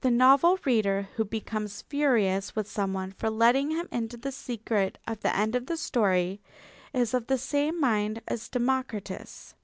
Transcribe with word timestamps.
The 0.00 0.10
novel 0.10 0.58
reader 0.64 1.10
who 1.16 1.22
becomes 1.26 1.82
furious 1.82 2.56
with 2.56 2.66
someone 2.66 3.12
for 3.12 3.28
letting 3.28 3.70
him 3.72 3.86
into 3.92 4.16
the 4.16 4.32
secret 4.32 4.96
of 5.06 5.20
the 5.20 5.36
end 5.36 5.54
of 5.54 5.66
the 5.66 5.76
story 5.76 6.40
is 6.94 7.12
of 7.12 7.26
the 7.26 7.36
same 7.36 7.78
mind 7.78 8.22
as 8.26 8.48
Democritus. 8.48 9.54